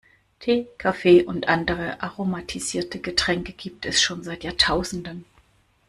Tee, 0.39 0.65
Kaffee 0.79 1.25
und 1.25 1.47
andere 1.47 2.01
aromatisierte 2.01 2.97
Getränke 2.97 3.53
gibt 3.53 3.85
es 3.85 4.01
schon 4.01 4.23
seit 4.23 4.43
Jahrtausenden. 4.43 5.25